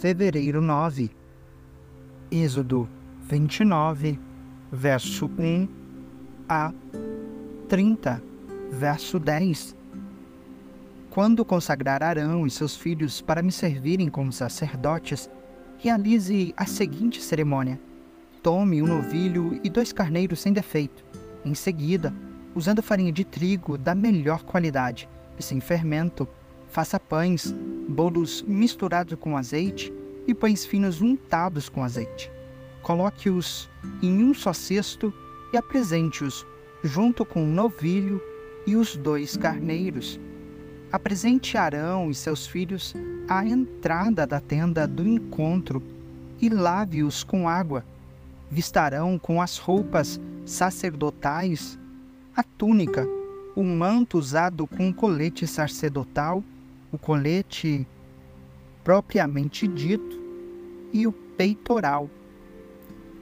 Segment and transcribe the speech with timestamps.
[0.00, 1.10] fevereiro 9.
[2.32, 2.88] Êxodo
[3.28, 4.18] 29,
[4.72, 5.68] verso 1
[6.48, 6.72] a
[7.68, 8.22] 30,
[8.72, 9.76] verso 10.
[11.10, 15.28] Quando consagrar Arão e seus filhos para me servirem como sacerdotes,
[15.76, 17.78] realize a seguinte cerimônia:
[18.42, 21.04] tome um novilho e dois carneiros sem defeito.
[21.44, 22.10] Em seguida,
[22.54, 25.06] usando farinha de trigo da melhor qualidade
[25.38, 26.26] e sem fermento,
[26.70, 27.54] faça pães,
[27.88, 29.92] bolos misturados com azeite
[30.26, 32.30] e pães finos untados com azeite.
[32.82, 33.68] Coloque-os
[34.02, 35.12] em um só cesto
[35.52, 36.46] e apresente-os
[36.82, 38.22] junto com o novilho
[38.66, 40.18] e os dois carneiros
[40.92, 42.94] apresente Arão e seus filhos
[43.28, 45.82] à entrada da tenda do encontro
[46.40, 47.84] e lave-os com água.
[48.50, 51.78] Vistarão com as roupas sacerdotais
[52.36, 53.06] a túnica,
[53.54, 56.42] o manto usado com colete sacerdotal,
[56.92, 57.86] o colete
[58.82, 60.20] propriamente dito
[60.92, 62.08] e o peitoral.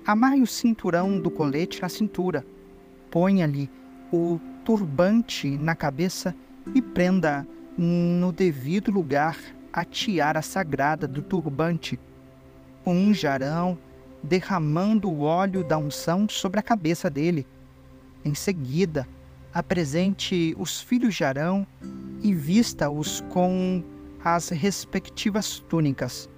[0.07, 2.45] Amarre o cinturão do colete na cintura,
[3.11, 3.71] ponha-lhe
[4.13, 6.35] o turbante na cabeça
[6.75, 9.37] e prenda no devido lugar
[9.73, 12.01] a tiara sagrada do turbante,
[12.85, 13.79] um jarão
[14.23, 17.47] derramando o óleo da unção sobre a cabeça dele.
[18.25, 19.07] Em seguida,
[19.53, 21.67] apresente os filhos de Arão
[22.23, 23.83] e vista-os com
[24.25, 26.29] as respectivas túnicas.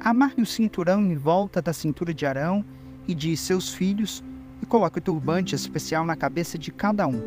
[0.00, 2.64] Amarre o cinturão em volta da cintura de Arão
[3.08, 4.22] e de seus filhos
[4.62, 7.20] e coloque o turbante especial na cabeça de cada um.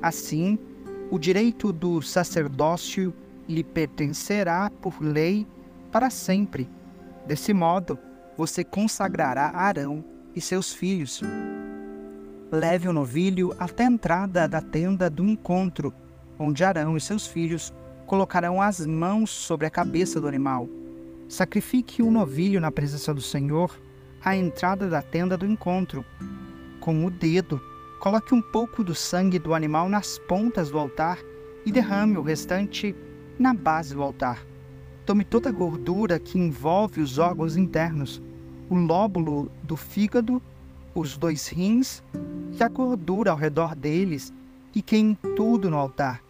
[0.00, 0.58] Assim,
[1.10, 3.12] o direito do sacerdócio
[3.48, 5.46] lhe pertencerá por lei
[5.92, 6.68] para sempre.
[7.26, 7.98] Desse modo,
[8.36, 11.22] você consagrará Arão e seus filhos.
[12.50, 15.92] Leve o novilho até a entrada da tenda do encontro,
[16.38, 17.72] onde Arão e seus filhos
[18.06, 20.68] colocarão as mãos sobre a cabeça do animal.
[21.28, 23.80] Sacrifique o novilho na presença do Senhor
[24.22, 26.04] à entrada da tenda do encontro.
[26.80, 27.60] Com o dedo,
[28.04, 31.18] Coloque um pouco do sangue do animal nas pontas do altar
[31.64, 32.94] e derrame o restante
[33.38, 34.44] na base do altar.
[35.06, 38.22] Tome toda a gordura que envolve os órgãos internos,
[38.68, 40.42] o lóbulo do fígado,
[40.94, 42.02] os dois rins
[42.58, 44.32] e a gordura ao redor deles
[44.74, 46.22] e queime tudo no altar.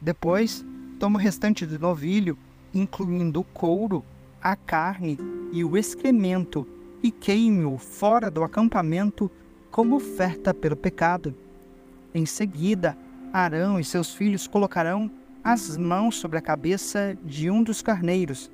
[0.00, 0.64] Depois,
[0.98, 2.36] tome o restante do novilho,
[2.72, 4.04] incluindo o couro,
[4.42, 5.18] a carne
[5.52, 6.66] e o excremento,
[7.02, 9.30] e queime-o fora do acampamento
[9.70, 11.34] como oferta pelo pecado.
[12.14, 12.96] Em seguida,
[13.32, 15.10] Arão e seus filhos colocarão
[15.42, 18.50] as mãos sobre a cabeça de um dos carneiros.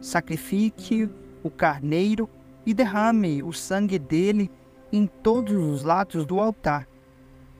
[0.00, 1.08] Sacrifique
[1.42, 2.28] o carneiro
[2.66, 4.50] e derrame o sangue dele
[4.94, 6.86] em todos os lados do altar.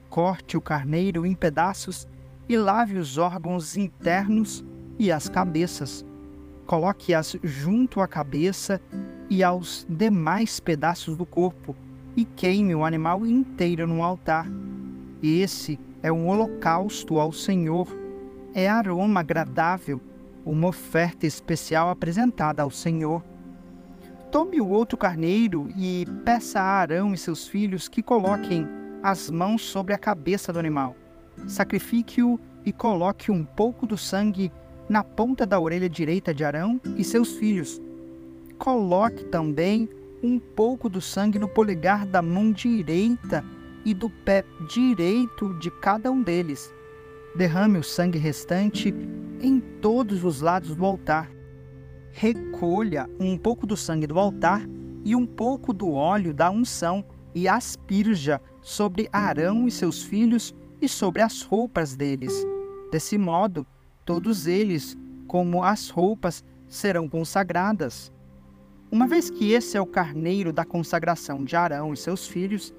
[0.09, 2.07] Corte o carneiro em pedaços
[2.49, 4.65] e lave os órgãos internos
[4.97, 6.07] e as cabeças.
[6.65, 8.81] Coloque-as junto à cabeça
[9.29, 11.75] e aos demais pedaços do corpo
[12.15, 14.47] e queime o animal inteiro no altar.
[15.21, 17.89] Esse é um holocausto ao Senhor,
[18.55, 20.01] é aroma agradável,
[20.47, 23.25] uma oferta especial apresentada ao Senhor.
[24.35, 28.67] Tome o outro carneiro e peça a Arão e seus filhos que coloquem
[29.01, 30.97] as mãos sobre a cabeça do animal.
[31.47, 34.51] Sacrifique-o e coloque um pouco do sangue
[34.89, 37.81] na ponta da orelha direita de Arão e seus filhos.
[38.59, 39.89] Coloque também
[40.21, 43.45] um pouco do sangue no polegar da mão direita
[43.85, 46.75] e do pé direito de cada um deles.
[47.37, 48.93] Derrame o sangue restante
[49.41, 51.34] em todos os lados do altar.
[52.17, 54.63] Recolha um pouco do sangue do altar
[55.05, 57.05] e um pouco do óleo da unção
[57.35, 62.33] e asperja sobre Arão e seus filhos e sobre as roupas deles.
[62.93, 63.67] Desse modo,
[64.05, 68.13] todos eles, como as roupas, serão consagradas.
[68.93, 72.73] Uma vez que esse é o carneiro da consagração de Arão e seus filhos,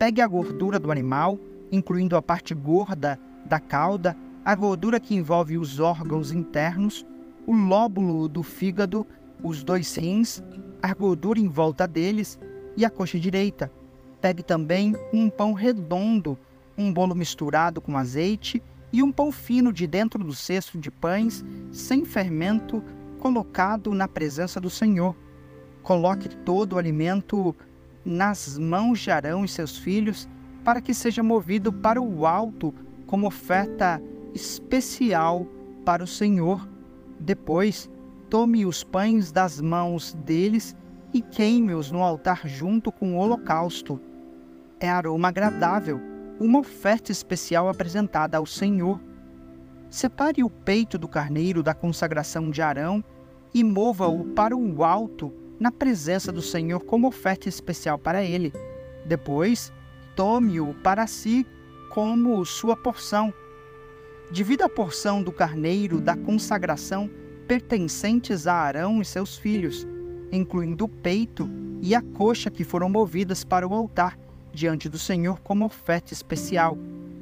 [0.00, 1.38] pegue a gordura do animal,
[1.70, 7.06] incluindo a parte gorda da cauda, a gordura que envolve os órgãos internos,
[7.46, 9.06] o lóbulo do fígado,
[9.42, 10.42] os dois rins,
[10.82, 12.38] a gordura em volta deles
[12.76, 13.70] e a coxa direita.
[14.20, 16.38] Pegue também um pão redondo,
[16.76, 21.44] um bolo misturado com azeite e um pão fino de dentro do cesto de pães
[21.72, 22.82] sem fermento
[23.18, 25.14] colocado na presença do Senhor
[25.82, 27.54] Coloque todo o alimento
[28.04, 30.28] nas mãos de Arão e seus filhos,
[30.64, 32.74] para que seja movido para o alto
[33.06, 34.00] como oferta
[34.34, 35.46] especial
[35.84, 36.68] para o Senhor.
[37.20, 37.90] Depois,
[38.30, 40.74] tome os pães das mãos deles
[41.12, 44.00] e queime-os no altar junto com o holocausto.
[44.80, 46.00] É aroma agradável,
[46.40, 48.98] uma oferta especial apresentada ao Senhor.
[49.90, 53.04] Separe o peito do carneiro da consagração de Arão
[53.52, 58.52] e mova-o para o alto na presença do Senhor como oferta especial para ele.
[59.04, 59.70] Depois,
[60.16, 61.46] tome-o para si
[61.90, 63.34] como sua porção.
[64.32, 67.10] Divida a porção do carneiro da consagração
[67.48, 69.84] pertencentes a Arão e seus filhos,
[70.30, 71.50] incluindo o peito
[71.82, 74.16] e a coxa que foram movidas para o altar
[74.52, 76.78] diante do Senhor como oferta especial.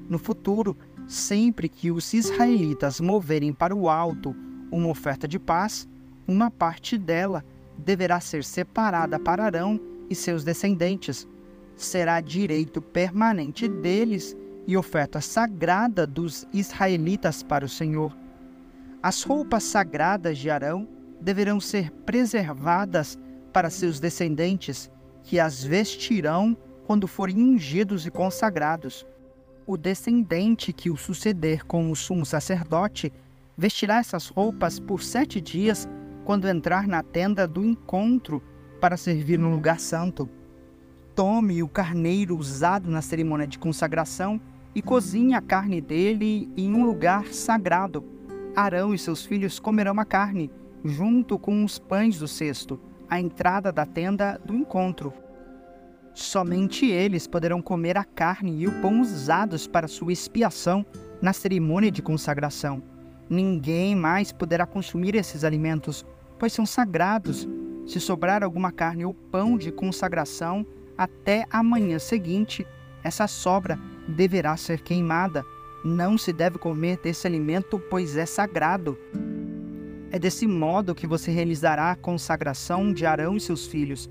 [0.07, 0.77] No futuro,
[1.07, 4.37] sempre que os israelitas moverem para o alto
[4.71, 5.89] uma oferta de paz,
[6.27, 7.43] uma parte dela
[7.79, 11.27] deverá ser separada para Arão e seus descendentes.
[11.75, 14.37] Será direito permanente deles
[14.69, 18.15] e oferta sagrada dos israelitas para o Senhor.
[19.03, 20.87] As roupas sagradas de Arão
[21.19, 23.19] deverão ser preservadas
[23.51, 24.91] para seus descendentes,
[25.23, 26.55] que as vestirão
[26.87, 29.07] quando forem ungidos e consagrados.
[29.67, 33.11] O descendente que o suceder com o sumo sacerdote
[33.57, 35.89] vestirá essas roupas por sete dias
[36.27, 38.43] quando entrar na tenda do encontro
[38.83, 40.29] para servir no lugar santo.
[41.15, 44.39] Tome o carneiro usado na cerimônia de consagração
[44.75, 48.05] e cozinhe a carne dele em um lugar sagrado.
[48.55, 50.51] Arão e seus filhos comerão a carne,
[50.85, 55.13] junto com os pães do cesto, à entrada da tenda do encontro.
[56.15, 60.85] Somente eles poderão comer a carne e o pão usados para sua expiação
[61.23, 62.83] na cerimônia de consagração.
[63.31, 66.05] Ninguém mais poderá consumir esses alimentos,
[66.39, 67.49] pois são sagrados.
[67.87, 70.67] Se sobrar alguma carne ou pão de consagração
[70.97, 72.67] até a manhã seguinte,
[73.05, 75.45] essa sobra deverá ser queimada.
[75.85, 78.99] Não se deve comer desse alimento, pois é sagrado.
[80.11, 84.09] É desse modo que você realizará a consagração de Arão e seus filhos,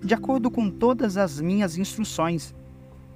[0.00, 2.54] de acordo com todas as minhas instruções.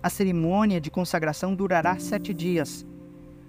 [0.02, 2.84] A cerimônia de consagração durará sete dias.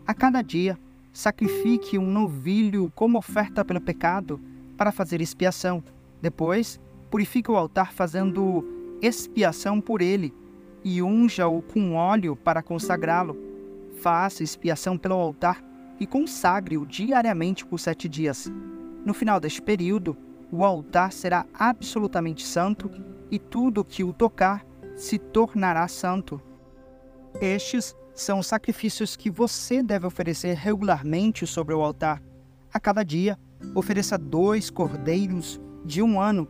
[0.06, 0.78] A cada dia,
[1.12, 4.40] sacrifique um novilho como oferta pelo pecado
[4.78, 5.84] para fazer expiação.
[6.22, 6.80] Depois,
[7.10, 8.64] purifique o altar fazendo
[9.02, 10.34] expiação por ele
[10.86, 13.36] e unja-o com óleo para consagrá-lo.
[13.96, 15.64] Faça expiação pelo altar
[16.00, 18.52] e consagre-o diariamente por sete dias.
[19.04, 20.16] No final deste período,
[20.52, 22.92] o altar será absolutamente santo
[23.32, 24.64] e tudo que o tocar
[24.96, 26.40] se tornará santo.
[27.42, 32.22] Estes são os sacrifícios que você deve oferecer regularmente sobre o altar.
[32.72, 33.40] A cada dia,
[33.74, 36.48] ofereça dois cordeiros de um ano,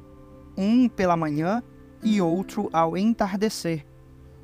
[0.58, 1.64] um pela manhã
[2.04, 3.86] e outro ao entardecer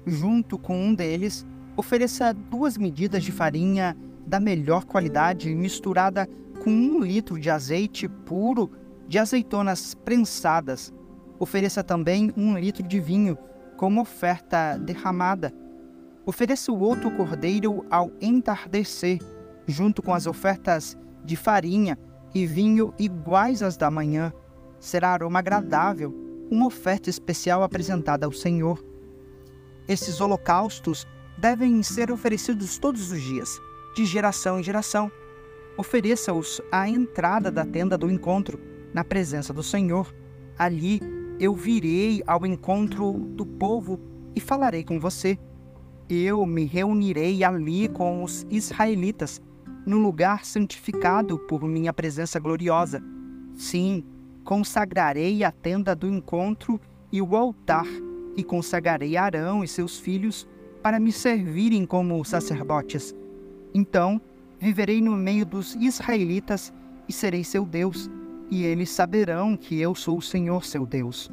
[0.05, 1.45] Junto com um deles,
[1.75, 3.95] ofereça duas medidas de farinha
[4.25, 6.27] da melhor qualidade misturada
[6.63, 8.71] com um litro de azeite puro
[9.07, 10.93] de azeitonas prensadas.
[11.39, 13.37] Ofereça também um litro de vinho
[13.77, 15.53] como oferta derramada.
[16.25, 19.19] Ofereça o outro cordeiro ao entardecer,
[19.67, 21.97] junto com as ofertas de farinha
[22.33, 24.31] e vinho iguais às da manhã.
[24.79, 26.15] Será aroma agradável,
[26.49, 28.90] uma oferta especial apresentada ao Senhor.
[29.91, 31.05] Esses holocaustos
[31.37, 33.59] devem ser oferecidos todos os dias,
[33.93, 35.11] de geração em geração.
[35.75, 38.57] Ofereça-os à entrada da tenda do encontro,
[38.93, 40.15] na presença do Senhor.
[40.57, 41.01] Ali
[41.41, 43.99] eu virei ao encontro do povo
[44.33, 45.37] e falarei com você.
[46.09, 49.41] Eu me reunirei ali com os israelitas,
[49.85, 53.03] no lugar santificado por minha presença gloriosa.
[53.55, 54.05] Sim,
[54.45, 56.79] consagrarei a tenda do encontro
[57.11, 57.85] e o altar
[58.35, 60.47] e consagrarei Arão e seus filhos
[60.81, 63.15] para me servirem como sacerdotes.
[63.73, 64.19] Então
[64.59, 66.73] viverei no meio dos israelitas
[67.07, 68.09] e serei seu Deus,
[68.49, 71.31] e eles saberão que eu sou o Senhor seu Deus.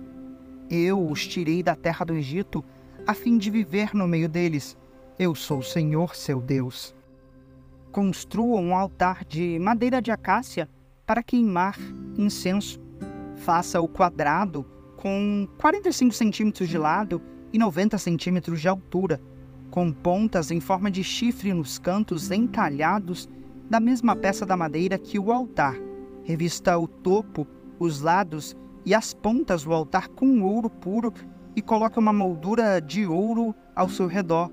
[0.71, 2.65] Eu os tirei da terra do Egito
[3.07, 4.77] a fim de viver no meio deles.
[5.19, 6.95] Eu sou o Senhor seu Deus.
[7.91, 10.69] Construa um altar de madeira de acácia
[11.07, 11.77] para queimar
[12.19, 12.79] incenso.
[13.37, 14.67] Faça o quadrado
[14.99, 19.21] com 45 centímetros de lado e 90 centímetros de altura,
[19.71, 23.29] com pontas em forma de chifre nos cantos entalhados
[23.71, 25.77] da mesma peça da madeira que o altar.
[26.25, 27.47] Revista o topo,
[27.79, 31.13] os lados e as pontas do altar com ouro puro
[31.55, 34.51] e coloque uma moldura de ouro ao seu redor.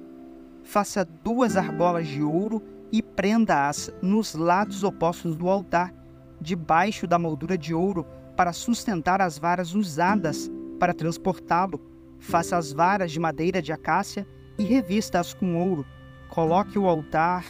[0.63, 2.61] Faça duas argolas de ouro
[2.91, 5.93] e prenda-as nos lados opostos do altar,
[6.39, 11.79] debaixo da moldura de ouro, para sustentar as varas usadas para transportá-lo.
[12.19, 14.27] Faça as varas de madeira de acácia
[14.57, 15.85] e revista-as com ouro.
[16.29, 17.45] Coloque o altar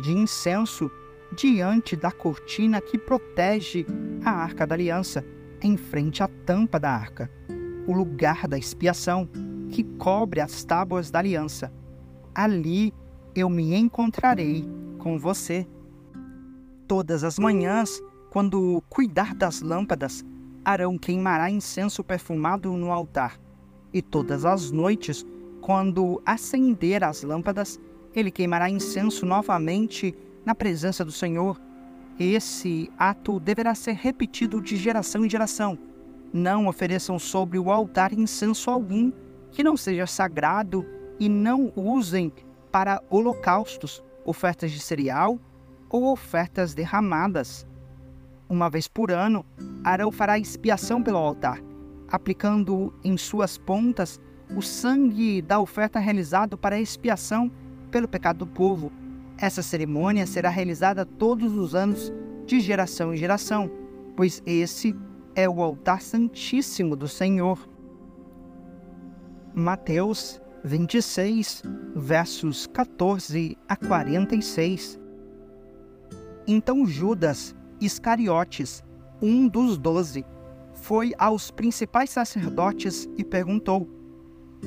[0.00, 0.90] de incenso
[1.36, 3.86] diante da cortina que protege
[4.24, 5.24] a arca da aliança,
[5.62, 7.30] em frente à tampa da arca,
[7.86, 9.28] o lugar da expiação
[9.70, 11.72] que cobre as tábuas da aliança.
[12.34, 12.92] Ali
[13.34, 14.64] eu me encontrarei
[14.98, 15.66] com você.
[16.86, 18.00] Todas as manhãs
[18.36, 20.22] quando cuidar das lâmpadas,
[20.62, 23.40] Arão queimará incenso perfumado no altar.
[23.94, 25.24] E todas as noites,
[25.62, 27.80] quando acender as lâmpadas,
[28.14, 30.14] ele queimará incenso novamente
[30.44, 31.58] na presença do Senhor.
[32.20, 35.78] Esse ato deverá ser repetido de geração em geração.
[36.30, 39.10] Não ofereçam sobre o altar incenso algum
[39.50, 40.84] que não seja sagrado
[41.18, 42.30] e não usem
[42.70, 45.40] para holocaustos, ofertas de cereal
[45.88, 47.66] ou ofertas derramadas.
[48.48, 49.44] Uma vez por ano,
[49.82, 51.60] Arão fará expiação pelo altar,
[52.08, 54.20] aplicando em suas pontas
[54.54, 57.50] o sangue da oferta realizado para expiação
[57.90, 58.92] pelo pecado do povo.
[59.36, 62.12] Essa cerimônia será realizada todos os anos,
[62.46, 63.68] de geração em geração,
[64.16, 64.94] pois esse
[65.34, 67.58] é o altar santíssimo do Senhor.
[69.52, 71.62] Mateus 26,
[71.94, 75.00] versos 14 a 46.
[76.46, 78.82] Então Judas Iscariotes,
[79.20, 80.24] um dos doze,
[80.74, 83.88] foi aos principais sacerdotes e perguntou: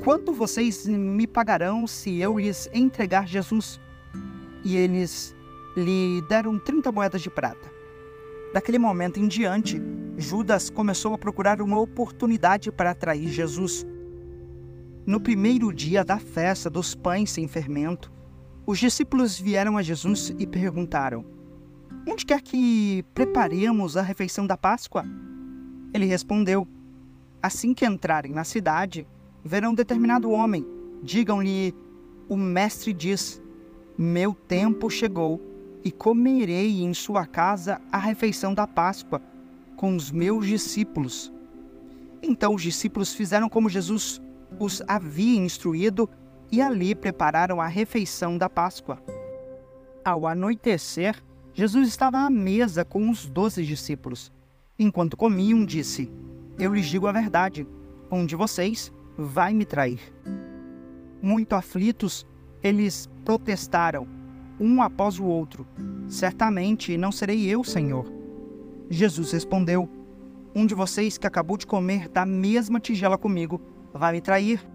[0.04, 3.80] Quanto vocês me pagarão se eu lhes entregar Jesus?
[4.64, 5.36] E eles
[5.76, 7.72] lhe deram trinta moedas de prata.
[8.54, 9.82] Daquele momento em diante,
[10.18, 13.86] Judas começou a procurar uma oportunidade para atrair Jesus.
[15.06, 18.12] No primeiro dia da festa dos pães sem fermento,
[18.66, 21.26] os discípulos vieram a Jesus e perguntaram:
[22.08, 25.06] Onde quer que preparemos a refeição da Páscoa?
[25.94, 26.68] Ele respondeu:
[27.42, 29.08] Assim que entrarem na cidade,
[29.44, 30.66] verão determinado homem.
[31.04, 31.74] Digam-lhe:
[32.28, 33.42] O mestre diz:
[33.98, 35.42] Meu tempo chegou
[35.84, 39.22] e comerei em sua casa a refeição da Páscoa
[39.76, 41.32] com os meus discípulos.
[42.22, 44.22] Então os discípulos fizeram como Jesus
[44.60, 46.10] os havia instruído
[46.52, 49.02] e ali prepararam a refeição da Páscoa.
[50.04, 51.24] Ao anoitecer,
[51.60, 54.32] Jesus estava à mesa com os doze discípulos.
[54.80, 56.10] Enquanto comiam, disse:
[56.58, 57.68] Eu lhes digo a verdade,
[58.10, 60.00] um de vocês vai me trair.
[61.22, 62.26] Muito aflitos,
[62.64, 64.08] eles protestaram,
[64.58, 65.68] um após o outro:
[66.08, 68.10] Certamente não serei eu, Senhor.
[68.90, 69.90] Jesus respondeu:
[70.56, 73.60] Um de vocês que acabou de comer da mesma tigela comigo
[73.94, 74.66] vai me trair.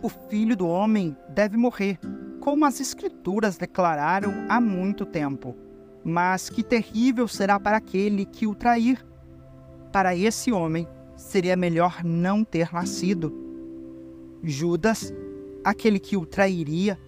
[0.00, 1.98] O filho do homem deve morrer,
[2.38, 5.71] como as Escrituras declararam há muito tempo.
[6.04, 9.04] Mas que terrível será para aquele que o trair.
[9.92, 13.32] Para esse homem, seria melhor não ter nascido.
[14.42, 15.12] Judas,
[15.64, 16.98] aquele que o trairia,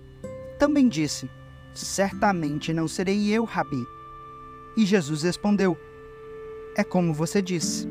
[0.59, 1.29] também disse:
[1.75, 3.85] Certamente não serei eu, Rabi.
[4.77, 5.77] E Jesus respondeu:
[6.77, 7.89] É como você disse.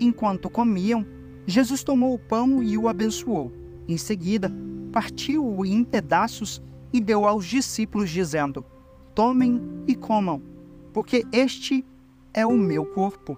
[0.00, 1.06] Enquanto comiam,
[1.46, 3.52] Jesus tomou o pão e o abençoou.
[3.88, 4.52] Em seguida,
[4.92, 8.64] partiu-o em pedaços e deu aos discípulos, dizendo:
[9.18, 10.40] Tomem e comam,
[10.92, 11.84] porque este
[12.32, 13.36] é o meu corpo.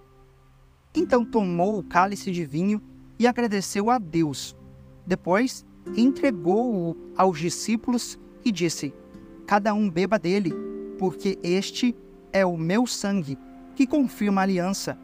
[0.94, 2.82] Então tomou o cálice de vinho
[3.18, 4.54] e agradeceu a Deus.
[5.06, 5.64] Depois
[5.96, 8.92] entregou-o aos discípulos e disse:
[9.46, 10.52] Cada um beba dele,
[10.99, 11.96] porque este
[12.30, 13.38] é o meu sangue,
[13.75, 14.99] que confirma a aliança.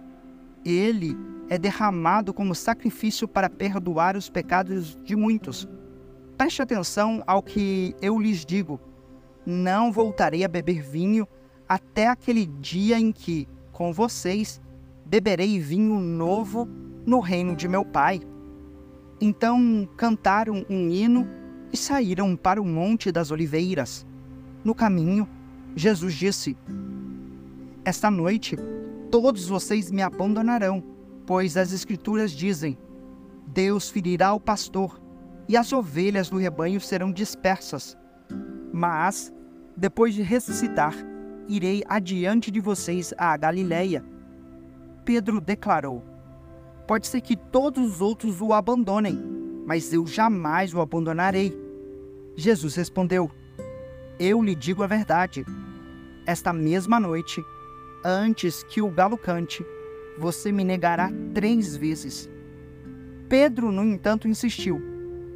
[0.62, 1.16] Ele
[1.48, 5.66] é derramado como sacrifício para perdoar os pecados de muitos.
[6.36, 8.78] Preste atenção ao que eu lhes digo
[9.46, 11.26] não voltarei a beber vinho
[11.68, 14.60] até aquele dia em que, com vocês,
[15.04, 16.68] beberei vinho novo
[17.06, 18.20] no reino de meu Pai.
[19.20, 21.26] Então cantaram um hino
[21.72, 24.04] e saíram para o Monte das Oliveiras.
[24.64, 25.28] No caminho,
[25.74, 26.56] Jesus disse:
[27.84, 28.56] Esta noite
[29.10, 30.82] todos vocês me abandonarão,
[31.24, 32.76] pois as Escrituras dizem:
[33.46, 35.00] Deus ferirá o pastor
[35.48, 37.96] e as ovelhas do rebanho serão dispersas.
[38.72, 39.32] Mas
[39.76, 40.94] depois de ressuscitar,
[41.46, 44.02] irei adiante de vocês à Galiléia.
[45.04, 46.02] Pedro declarou:
[46.86, 49.20] Pode ser que todos os outros o abandonem,
[49.66, 51.54] mas eu jamais o abandonarei.
[52.34, 53.30] Jesus respondeu:
[54.18, 55.44] Eu lhe digo a verdade.
[56.24, 57.44] Esta mesma noite,
[58.04, 59.64] antes que o galo cante,
[60.18, 62.28] você me negará três vezes.
[63.28, 64.80] Pedro, no entanto, insistiu: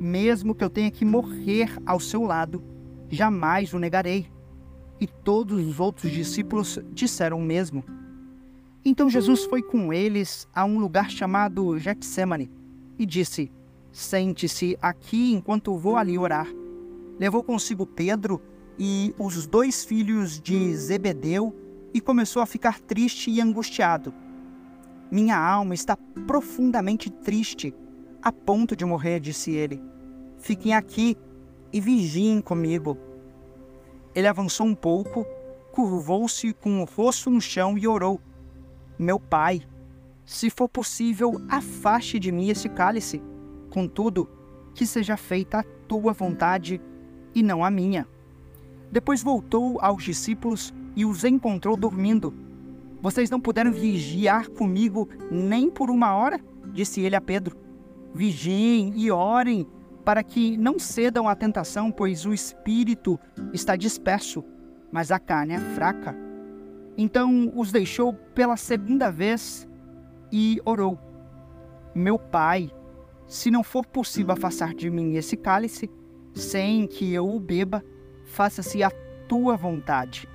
[0.00, 2.62] Mesmo que eu tenha que morrer ao seu lado,
[3.10, 4.26] jamais o negarei.
[5.00, 7.84] E todos os outros discípulos disseram o mesmo.
[8.84, 12.50] Então Jesus foi com eles a um lugar chamado Getsemane
[12.98, 13.50] e disse:
[13.92, 16.46] Sente-se aqui enquanto vou ali orar.
[17.18, 18.40] Levou consigo Pedro
[18.78, 21.54] e os dois filhos de Zebedeu
[21.92, 24.14] e começou a ficar triste e angustiado.
[25.10, 27.74] Minha alma está profundamente triste,
[28.22, 29.82] a ponto de morrer, disse ele.
[30.38, 31.16] Fiquem aqui
[31.72, 32.96] e vigiem comigo.
[34.14, 35.24] Ele avançou um pouco,
[35.72, 38.20] curvou-se com o rosto no chão e orou:
[38.98, 39.62] Meu pai,
[40.24, 43.22] se for possível, afaste de mim esse cálice.
[43.70, 44.28] Contudo,
[44.74, 46.80] que seja feita a tua vontade
[47.34, 48.06] e não a minha.
[48.90, 52.34] Depois voltou aos discípulos e os encontrou dormindo.
[53.00, 56.40] Vocês não puderam vigiar comigo nem por uma hora?
[56.72, 57.56] Disse ele a Pedro.
[58.12, 59.66] Vigiem e orem
[60.04, 63.18] para que não cedam à tentação, pois o espírito
[63.52, 64.44] está disperso,
[64.90, 66.16] mas a carne é fraca.
[66.96, 69.68] Então os deixou pela segunda vez
[70.32, 70.98] e orou:
[71.94, 72.70] Meu pai,
[73.26, 75.90] se não for possível afastar de mim esse cálice,
[76.34, 77.84] sem que eu o beba,
[78.24, 78.90] faça-se a
[79.28, 80.28] tua vontade.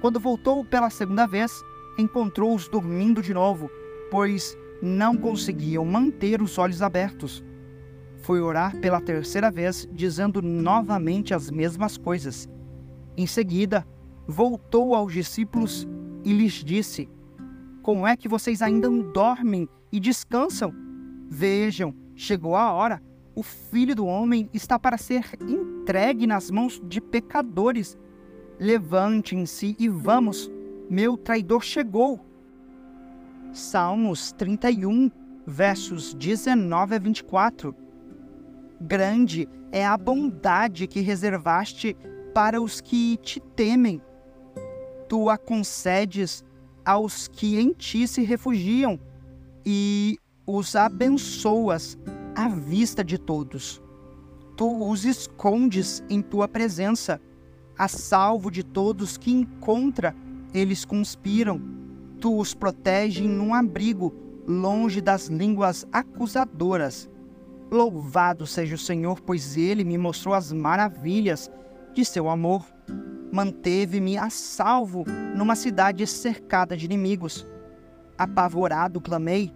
[0.00, 1.52] Quando voltou pela segunda vez,
[1.98, 3.68] encontrou-os dormindo de novo,
[4.10, 7.44] pois não conseguiam manter os olhos abertos.
[8.22, 12.48] Foi orar pela terceira vez, dizendo novamente as mesmas coisas.
[13.16, 13.86] Em seguida,
[14.26, 15.86] voltou aos discípulos
[16.24, 17.08] e lhes disse:
[17.82, 20.72] Como é que vocês ainda dormem e descansam?
[21.28, 23.02] Vejam, chegou a hora.
[23.34, 27.96] O filho do homem está para ser entregue nas mãos de pecadores.
[28.58, 30.50] Levantem-se e vamos,
[30.90, 32.20] meu traidor chegou.
[33.52, 35.10] Salmos 31,
[35.46, 37.74] versos 19 a 24.
[38.80, 41.96] Grande é a bondade que reservaste
[42.32, 44.00] para os que te temem.
[45.08, 46.44] Tu a concedes
[46.84, 48.98] aos que em ti se refugiam
[49.64, 51.98] e os abençoas
[52.34, 53.82] à vista de todos.
[54.56, 57.20] Tu os escondes em tua presença,
[57.76, 60.14] a salvo de todos que encontra
[60.52, 61.60] eles conspiram.
[62.20, 64.14] Tu os protege num abrigo,
[64.46, 67.08] longe das línguas acusadoras.
[67.70, 71.50] Louvado seja o Senhor, pois ele me mostrou as maravilhas
[71.92, 72.64] de seu amor.
[73.30, 75.04] Manteve-me a salvo
[75.36, 77.46] numa cidade cercada de inimigos.
[78.16, 79.52] Apavorado clamei: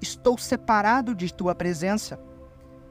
[0.00, 2.18] Estou separado de tua presença.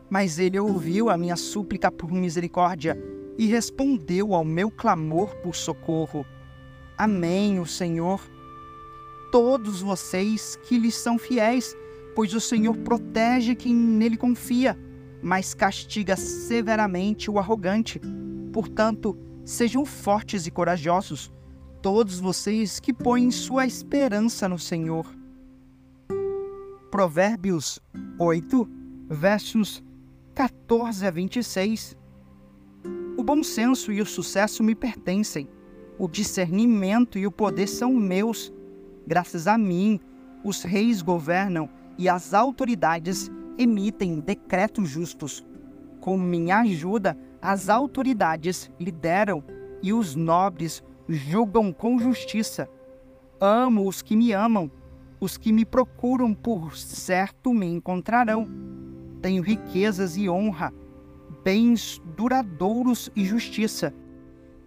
[0.10, 2.98] Mas ele ouviu a minha súplica por misericórdia
[3.38, 6.26] e respondeu ao meu clamor por socorro.
[6.98, 8.22] Amém, o Senhor.
[9.32, 11.76] Todos vocês que lhes são fiéis,
[12.20, 14.78] pois o Senhor protege quem nele confia,
[15.24, 17.98] mas castiga severamente o arrogante.
[18.52, 21.32] Portanto, sejam fortes e corajosos,
[21.82, 25.06] todos vocês que põem sua esperança no Senhor.
[26.92, 27.80] Provérbios
[28.20, 28.70] 8,
[29.10, 29.82] versos
[30.36, 31.98] 14 a 26.
[33.16, 35.48] O bom senso e o sucesso me pertencem,
[35.98, 38.52] o discernimento e o poder são meus.
[39.08, 40.02] Graças a mim,
[40.44, 45.46] os reis governam e as autoridades emitem decretos justos.
[46.00, 49.44] Com minha ajuda, as autoridades lideram
[49.84, 52.70] e os nobres julgam com justiça.
[53.38, 54.72] Amo os que me amam,
[55.20, 58.48] os que me procuram por certo me encontrarão.
[59.22, 60.74] Tenho riquezas e honra,
[61.44, 63.94] bens duradouros e justiça.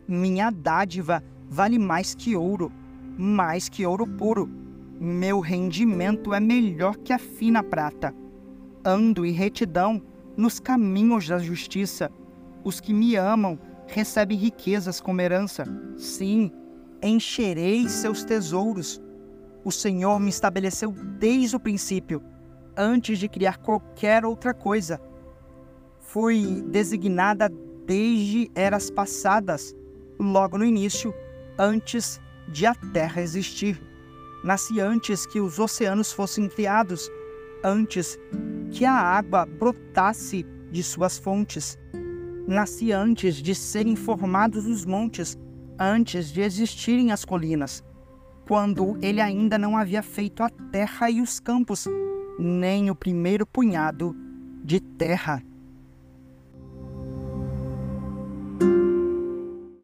[0.06, 2.70] Minha dádiva vale mais que ouro,
[3.16, 4.61] mais que ouro puro
[5.04, 8.14] meu rendimento é melhor que a fina prata.
[8.84, 10.00] Ando em retidão
[10.36, 12.08] nos caminhos da justiça.
[12.62, 15.64] Os que me amam recebem riquezas como herança.
[15.96, 16.52] Sim,
[17.02, 19.02] encherei seus tesouros.
[19.64, 22.22] O Senhor me estabeleceu desde o princípio,
[22.76, 25.00] antes de criar qualquer outra coisa.
[25.98, 27.50] Fui designada
[27.84, 29.74] desde eras passadas,
[30.16, 31.12] logo no início,
[31.58, 33.90] antes de a terra existir
[34.42, 37.10] nasci antes que os oceanos fossem criados,
[37.62, 38.18] antes
[38.70, 41.78] que a água brotasse de suas fontes.
[42.46, 45.38] Nasci antes de serem formados os montes,
[45.78, 47.84] antes de existirem as colinas,
[48.46, 51.86] quando ele ainda não havia feito a terra e os campos,
[52.38, 54.16] nem o primeiro punhado
[54.64, 55.42] de terra